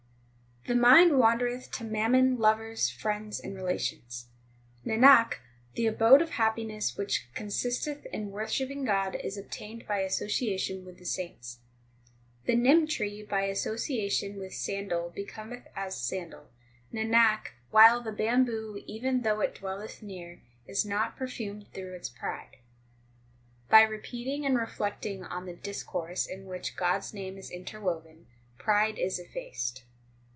[0.67, 4.27] 4 The mind wandereth to mammon, lovers, friends, and relations.
[4.85, 5.37] Nanak,
[5.73, 10.99] the abode of happiness which consisteth in wor shipping God is obtained by association with
[10.99, 11.57] the saints.
[12.41, 16.51] 5 The nim tree by association with sandal becometh as sandal,
[16.93, 22.51] Nanak, while the bamboo, even though it dwelleth near, is not perfumed through its pride.
[22.51, 22.61] 6
[23.71, 28.27] By repeating and reflecting on the discourse in which God s name is interwoven,
[28.59, 29.85] pride is effaced.